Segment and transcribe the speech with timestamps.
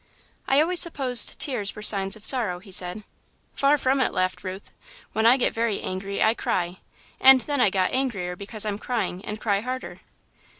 [0.47, 3.03] "I always supposed tears were signs of sorrow," he said.
[3.53, 4.71] "Far from it," laughed Ruth.
[5.13, 6.79] "When I get very angry, I cry,
[7.19, 9.99] and then I got angrier because I'm crying and cry harder."